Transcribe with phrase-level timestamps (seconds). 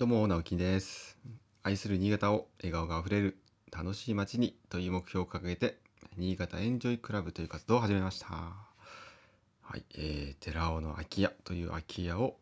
[0.00, 1.18] どうも直樹です。
[1.62, 3.36] 愛する新潟を笑顔があふれる
[3.70, 5.76] 楽しい街にという目標を掲げて
[6.16, 8.26] 新潟エンジョイクラブという活動を始めました。
[8.26, 12.38] はい、えー、寺尾の空き家という空き家を、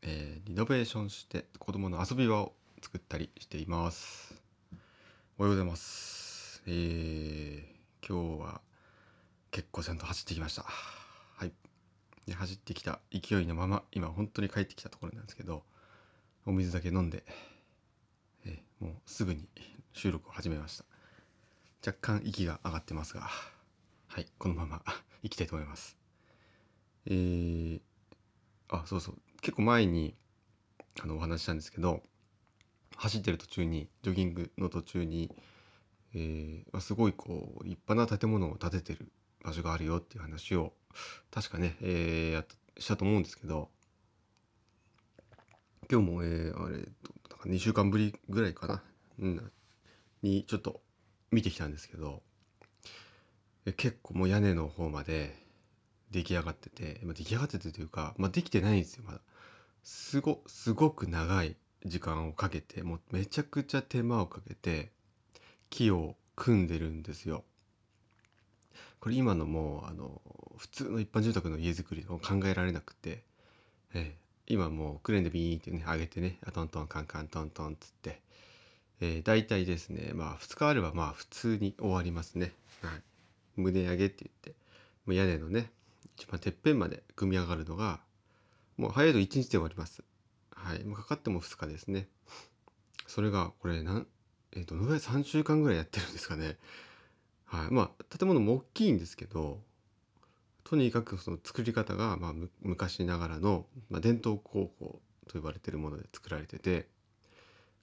[0.00, 4.42] えー、リノベーションして子供の遊び場を作ったりしています。
[5.36, 6.62] おはようございます。
[6.66, 8.62] えー、今日は
[9.50, 10.62] 結構ちゃんと走ってきました。
[10.62, 11.52] はい。
[12.26, 15.62] で走ってきた勢いのまま今本当に帰ってきたところなんですけど
[16.46, 17.24] お水だけ飲んで、
[18.46, 19.48] えもうすぐに
[19.92, 20.84] 収録を始めました。
[21.86, 23.22] 若干息が上がってますが
[24.06, 24.82] はいこのまま
[25.22, 25.96] 行きたいと思います。
[27.06, 27.80] えー、
[28.68, 29.22] あそうそう。
[29.40, 30.14] 結構前に
[31.02, 32.02] あのお話ししたんですけど
[32.96, 35.34] 走ってる途中にジョギングの途中に、
[36.14, 39.12] えーすごいこう立派な建物を建ててる
[39.42, 40.74] 場所があるよっていう話を
[41.30, 43.70] 確かね、えーやったしたと思うんですけど
[45.90, 48.80] 今日も、えーあれなんか2週間ぶりぐらいかな、
[49.18, 49.52] うん、
[50.22, 50.80] にちょっと
[51.32, 52.22] 見てきたんですけど
[53.66, 55.34] え結構もう屋根の方まで
[56.12, 59.20] 出来上がってて、まあ、出来上がっててというか、まあ、できてないんですよまだ。
[59.82, 64.92] すごすごく長い時間をかけてもうめちゃくちゃ手間をかけて
[65.70, 67.44] 木を組んでるんですよ。
[69.00, 70.20] これ今のもうあの
[70.56, 73.24] 普通の一般住宅の家づくりを考えられなくて、
[73.94, 78.20] ええ今もうクレーンでビーンってね上げてねトントンカンカントントンっつって、
[79.00, 83.02] えー、大体ですねまあ2日あればまあ普通に終わりますね、はい、
[83.56, 84.60] 胸上げって言って。
[85.06, 85.70] もう屋根のね
[86.16, 88.00] 一番てっぺんまで組み上がるのが
[88.76, 90.02] もう早いと1日で終わります。
[90.54, 90.84] はい。
[90.84, 92.08] もうかかっても2日ですね。
[93.06, 94.06] それがこれなん
[94.52, 96.58] えー、どのぐらい？3週間ぐらいやってるんですかね。
[97.44, 97.74] はい。
[97.74, 99.60] まあ建物も大きいんですけど
[100.70, 102.32] とにかくその作り方が、まあ、
[102.62, 106.86] 昔ながらの、まあ、伝統工法と呼ばれてるもので作られてて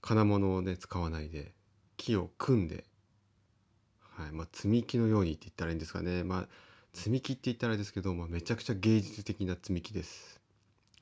[0.00, 1.52] 金物をね使わないで
[1.98, 2.84] 木を組んで、
[4.16, 6.48] はいまあ、積み木のようにって言ったらいいんですかね、まあ、
[6.94, 10.40] 積み木って言ったらあれですけど、まあ、めちゃくちゃ芸術的な積み木です。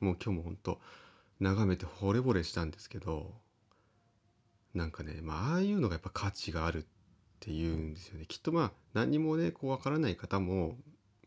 [0.00, 0.80] もう今日も本当
[1.38, 3.32] 眺めて惚れ惚れしたんですけど
[4.74, 6.86] なんかね、まあ、あいうのがやっぱ価値があるっ
[7.38, 8.26] ていうんですよね。
[8.26, 10.74] きっとまあ何にもねこうわからない方も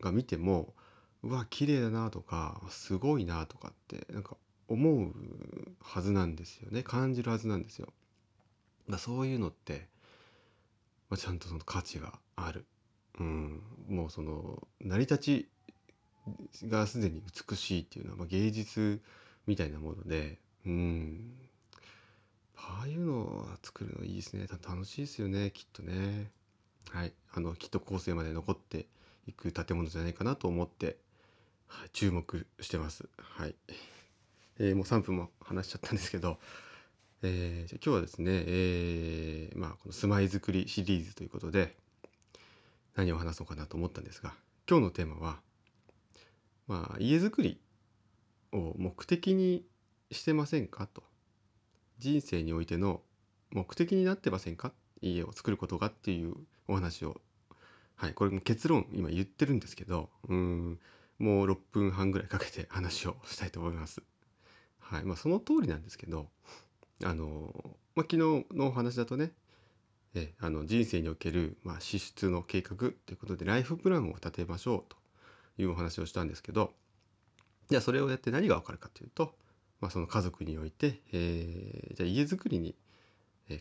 [0.00, 0.74] が見ても
[1.22, 4.36] うわ綺麗だなとかすごいなとかってなんか
[4.68, 5.12] 思う
[5.82, 7.88] はずなんですよね感じるはずなんですよ。
[8.86, 9.86] まあ、そういうのって、
[11.10, 12.66] まあ、ちゃんとその価値がある。
[13.18, 15.48] うん、もうその成り立ち
[16.64, 19.00] がすでに美しいっていうのは、まあ、芸術
[19.46, 21.32] みたいなもので、うん、
[22.56, 26.30] ああいうのを作るのいいですね楽しいですよねきっとね。
[26.90, 28.86] はい、あのきっと後世まで残って
[29.26, 30.98] いく建物じゃないかなと思って、
[31.66, 33.08] はい、注目してます。
[33.18, 33.54] はい、
[34.58, 36.38] えーもう3分も話しちゃったんですけど、
[37.22, 41.76] えーじゃ今日はですね、えーまあ、この住まいづくりシリーズということで
[42.96, 44.34] 何を話そうかなと思ったんですが
[44.68, 45.40] 今日のテーマは、
[46.66, 47.60] まあ、家づくり
[48.52, 49.64] を目的に
[50.10, 51.02] してませんかと。
[51.98, 53.02] 人生においての
[53.50, 54.72] 目的になってませんか？
[55.02, 56.34] 家を作ることがっていう
[56.66, 57.20] お話を
[58.00, 58.14] はい。
[58.14, 60.78] これも結論今言ってるんですけどうん。
[61.18, 64.02] もう6分半ぐらいかけて話をしたいと思います。
[64.78, 65.04] はい。
[65.04, 66.28] まあ、その通りなんですけど
[67.04, 67.52] あの、
[67.94, 69.32] まあ、昨日のお話だとね
[70.14, 74.96] えあの人生における、まあ、支出の計画ということでライフプランを立てましょうと
[75.62, 76.72] いうお話をしたんですけど
[77.68, 79.34] じゃあそれをやって何が分かるかというと、
[79.82, 82.74] まあ、その家族において、えーじゃあ家づくりに、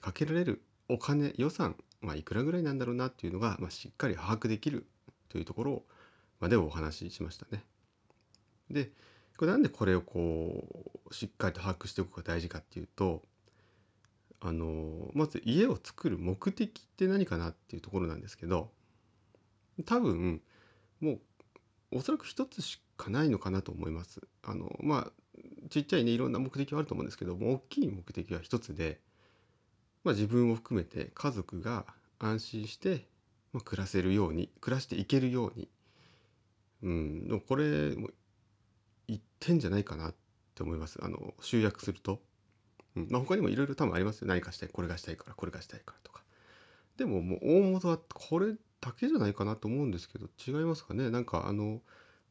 [0.01, 4.87] かけられるお金予算、まあ、いくらぐらいなんだろうなっていうのが、まあ、しっかり把握できる
[5.27, 5.83] というところ
[6.39, 7.63] までお話ししましたね。
[8.69, 8.91] で
[9.37, 13.23] これなんでこれをこうしっかりと把握しておくか大事かっていうと
[14.41, 18.69] あのまず家を作る目的って何かなっていうところなんですけど
[19.85, 20.41] 多分
[20.99, 21.19] もう
[21.91, 24.21] おそらく一つしかないのかなと思います。
[24.43, 25.11] あのまあ
[25.69, 28.99] ちっちゃいねいろんな目的はあると思うんですけども大きい目的は一つで、
[30.03, 31.85] まあ、自分を含めて家族が
[32.19, 33.07] 安心して、
[33.53, 35.69] まあ、暮らせるように暮らしていけるように、
[36.83, 38.09] うん、でもこれも
[39.07, 40.15] 一点じゃないかなっ
[40.55, 42.21] て思いますあの集約すると。
[42.95, 46.23] うんまあ、他にもいろいろ多分ありますよ何かしたいこれがしたいからこれがしたいからとか。
[46.97, 51.81] でももう大元はこれだけじゃないかなと思うんですけど違いますかねなんかあの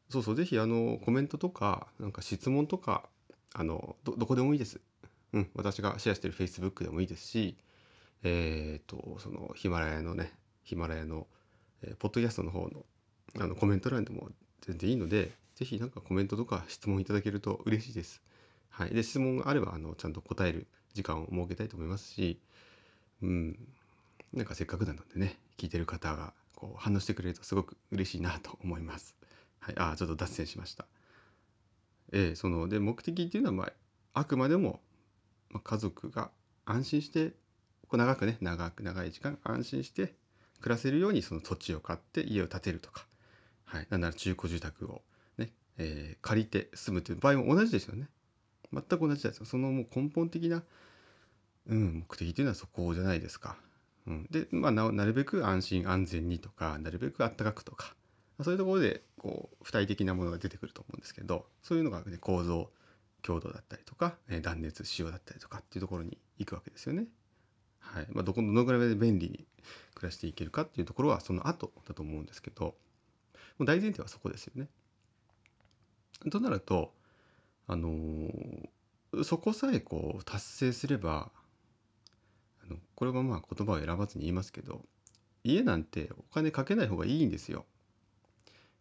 [0.09, 3.09] そうそうぜひあのコメントとかなんか質問とか
[3.53, 4.79] あのどどこでもいいです。
[5.33, 7.57] うん、私がシェアしてる Facebook でもいいですし
[8.23, 10.33] えっ、とそのヒマラヤのね
[10.63, 11.27] ヒマラヤの、
[11.83, 12.85] えーポッドキャストの方の
[13.39, 14.29] あのコメント欄でも
[14.61, 18.21] 全然いいのでぜひなんかコメントとか質問いただけると嬉しいです。
[18.69, 22.39] はい、で質問があればあのちゃんと答える時間を設けたいと思いますし、
[23.21, 23.59] うん、
[24.33, 29.15] なんかせっかくなのでね聞いてる方がこう反応してくれるとすごく嬉しいなと思います。
[29.59, 30.85] はい、あちょっと脱線しました。
[32.11, 33.73] えー、そので目的っていうのは、まあ、
[34.13, 34.79] あくまでも、
[35.49, 36.31] ま、家族が
[36.65, 37.29] 安心して
[37.87, 40.13] こう長くね長く長い時間安心して
[40.61, 43.05] 暮らせるようにその土地を買って家を建てるとか、
[43.65, 45.01] はい、なんなら中古住宅を
[45.37, 48.07] ね、えー、借りて住むという場合も同じですよね。
[48.71, 49.45] 全く同じですよ。
[49.45, 50.63] そのもう根本的な、
[51.67, 53.57] うん、目的というのはそこじゃないですか。
[54.05, 57.95] うん、で、まあな、なるべく安心安全にとかなるべくあったかくとか
[58.43, 62.71] そういうところでこう付帯的なものが出てくると思うんですけどそういうのが、ね、構造
[63.21, 67.05] 強度だったりとか、えー、断熱仕様だったりとかっていうところに行くわけですよね。
[67.79, 69.45] はいまあ、どこどのぐらいで便利に
[69.95, 72.73] 暮らしていけるかっていうところはその後だと思うんですけども
[73.61, 74.67] う大前提はそこですよね。
[76.29, 76.93] となると
[77.67, 81.31] あのー、そこさえこう達成すれば
[82.63, 84.81] あのこれはまあ言葉を選ばずに言いますけど
[85.43, 87.65] 家なんてお金かけない方がいいんですよ。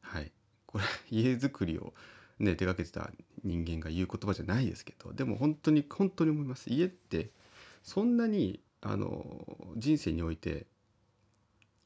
[0.01, 0.33] はい
[0.67, 1.95] これ家づくりを
[2.39, 3.11] ね手がけてた
[3.45, 6.71] 人間が言う言葉じゃないですけどでも本当に本当に思います。
[6.71, 7.31] 家って
[7.83, 9.45] そんなにあの
[9.77, 10.67] 人生において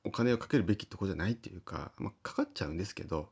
[0.04, 3.28] お金をかけるべきとこじゃないっていうか、まあ、かかっちゃうんですけど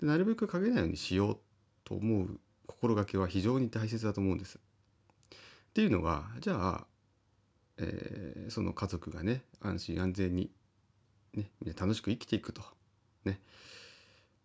[0.00, 1.38] でなるべくかけないようにしよう
[1.84, 4.58] と思う心がけは非常に大切だと思うんです。
[4.58, 6.86] っていうのはじゃあ、
[7.78, 10.50] えー、その家族がね安心安全に、
[11.34, 12.62] ね、楽しく生きていくと、
[13.24, 13.40] ね、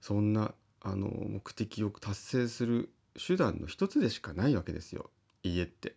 [0.01, 5.09] そんなあの目的を達成する手段の一つでしかないわけですよ
[5.43, 5.95] 家って。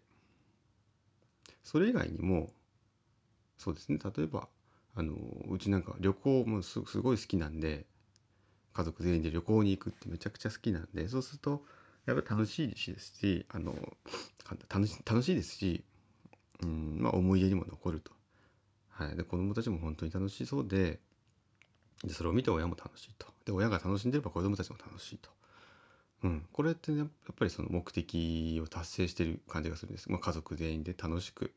[1.62, 2.50] それ以外にも
[3.56, 4.48] そうですね例えば
[4.94, 5.14] あの
[5.48, 7.86] うちなんか旅行もすごい好きなんで
[8.72, 11.64] 家族全員で旅行に行くってめちゃくちゃ好きなんでそうすると
[12.06, 13.74] やっぱり楽しいですしあの
[14.68, 15.84] 楽し楽しいですし、
[16.62, 18.12] うんまあ、思い出にも残ると。
[18.88, 21.00] はい、で子供たちも本当に楽しそうで
[22.04, 23.26] でそれを見て親も楽しいと。
[23.44, 25.30] で親が楽しんでれば子供たちも楽しいと、
[26.24, 31.52] うん、これって、ね、やっぱりその目的を達成してる感じがするんです、まあ、家族全員で楽しく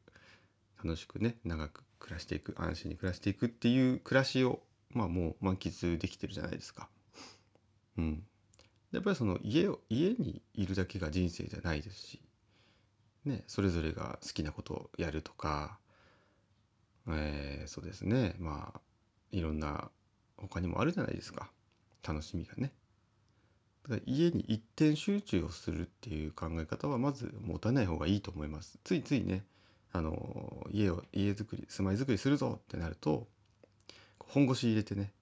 [0.83, 4.61] 楽しくね長く暮らしていく安心に暮らしていくっていう暮らしを
[4.91, 6.89] まあもう満喫できてるじゃないですか。
[7.97, 8.23] うん、
[8.91, 12.21] やっぱりその家を家にいるだけが人生じゃないですし、
[13.23, 15.79] ね、それぞれが好きなことをやるとか、
[17.07, 18.35] えー、そうですね。
[18.39, 18.81] まあ
[19.31, 19.89] いろんな
[20.37, 21.49] 他にもあるじゃないですか
[22.07, 22.73] 楽しみがね。
[23.83, 28.79] だから家に一点集中をするっていう考え方はまず持たない方がいいと思います。
[28.83, 29.45] ついついね
[29.91, 33.27] あの家を家づくり住まいづくりするぞってなると
[34.19, 35.13] 本腰入れてね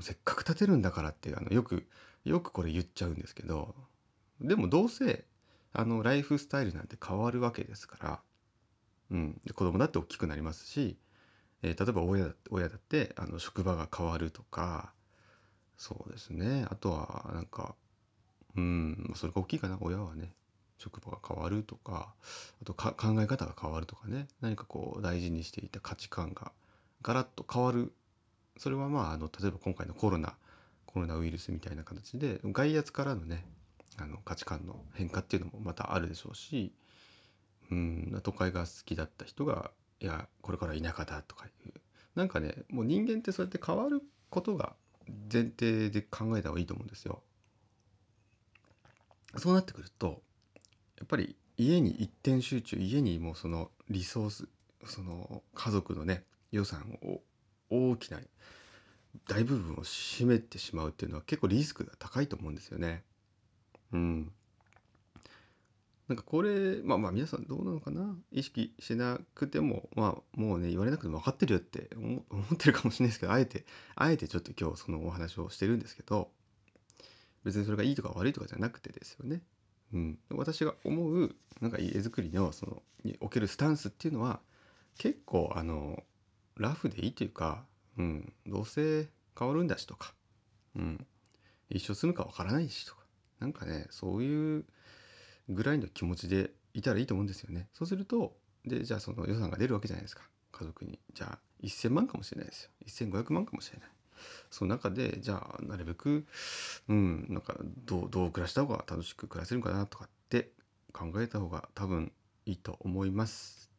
[0.00, 1.86] せっかく建てるんだからってあのよく
[2.24, 3.74] よくこれ言っちゃうんですけど
[4.40, 5.24] でもどうせ
[5.72, 8.20] あのライフスタイルなんて変わるわけですから、
[9.12, 10.96] うん、で子供だって大きくなりますし
[11.66, 14.92] えー、例えば親だ親だってあの職場が変わるとか
[15.76, 16.64] そうですね。
[16.70, 17.74] あとはなんか
[18.56, 20.32] うんそれが大きいかな親はね。
[20.78, 22.12] 職場が変わるとか
[22.60, 24.28] あと考え方が変わるとかね。
[24.42, 26.52] 何かこう大事にしていた価値観が
[27.02, 27.92] ガラッと変わる。
[28.58, 30.34] それはまああの例えば今回のコロナ
[30.84, 33.44] コロナウイルスみたいな形で外圧からのね
[33.98, 36.72] あの価値観の変化っていうのもまたあるでしょうし
[37.70, 41.72] うん都会が好きだった人がいやこれから田舎だとかいう
[42.14, 44.74] なんかねもう人間ってそうやって変わることが
[45.32, 47.22] 前提で考えた方がいいと思うんですよ。
[49.36, 50.22] そうなってくると
[50.98, 54.48] やっぱり家に一点集中家にもうそのリソース
[54.86, 57.20] その家族のね予算を
[57.70, 58.20] 大きな
[59.28, 63.02] 大部分を占めてしまうっていうのは結構リスクが高いと思うんですよね。
[63.92, 64.32] うん。
[66.08, 68.14] なんかこれまあまあ皆さんどうなのかな？
[68.30, 72.22] 意識しなくてもまあもうね言われなくても分かってるよって 思
[72.54, 73.64] ってるかもしれないですけどあえて
[73.96, 76.30] あえてちょっと今日そのお話をしてるんですけど
[77.42, 79.42] 別にそれがいいとか悪いとかじゃなくてですよね。
[79.92, 84.40] うん、私が思うなんか家づくりのそのにおけるスタンスっていうのは
[84.98, 86.02] 結構あの
[86.56, 87.64] ラフでいいというか、
[87.98, 89.08] うん、どうせ
[89.38, 90.12] 変わるんだしとか、
[90.74, 91.06] うん、
[91.70, 93.02] 一生住むかわからないしとか
[93.38, 94.64] なんかねそういう
[95.48, 97.68] ぐらいの気持ちでいたらいいと思うんですよね。
[97.72, 100.22] そうするとでじゃあその予算が出るわけじゃないですか
[100.52, 100.98] 家族に。
[101.14, 102.70] じゃあ1,000万かもしれないですよ。
[102.86, 103.88] 1,500万かもしれない。
[104.50, 106.26] その中でじゃあなるべく
[106.88, 110.50] うんなんかどうどう暮らした方が楽しく暮らせるかなとかって
[110.92, 112.12] 考えた方が多分
[112.46, 113.70] いいと思います。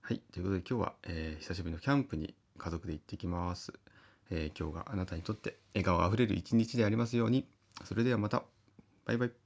[0.00, 3.72] はいということで今日は、えー、久しぶりのキャンプに家族で行ってきます。
[4.30, 7.46] えー、今日があなたにとって笑顔あふれる一日でありますように。
[7.84, 8.44] それではまた。
[9.04, 9.41] バイバイ。